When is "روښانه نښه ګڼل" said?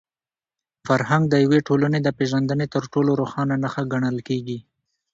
3.21-4.17